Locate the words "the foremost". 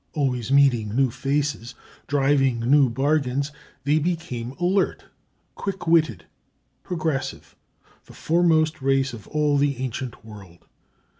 8.05-8.81